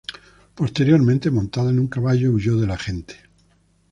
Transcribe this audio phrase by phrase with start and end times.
[0.55, 3.17] Posteriormente, montando en un caballo huyó de la gente.